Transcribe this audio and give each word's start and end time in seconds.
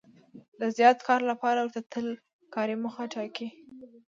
د 0.59 0.61
زیات 0.77 0.97
کار 1.07 1.21
لپاره 1.31 1.59
ورته 1.59 1.81
تل 1.93 2.07
کاري 2.55 2.75
موخه 2.83 3.03
ټاکي. 3.13 3.47